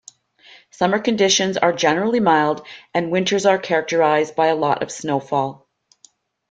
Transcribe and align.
Summer 0.71 0.97
conditions 0.97 1.57
are 1.57 1.71
generally 1.73 2.19
mild 2.19 2.65
and 2.91 3.11
winters 3.11 3.45
are 3.45 3.59
characterized 3.59 4.35
by 4.35 4.47
a 4.47 4.55
lot 4.55 4.81
of 4.81 4.91
snowfall. 4.91 5.69